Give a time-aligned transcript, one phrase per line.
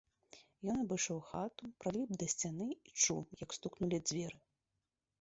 [0.71, 4.37] Ён абышоў хату, прыліп да сцяны і чуў, як стукнулі дзверы.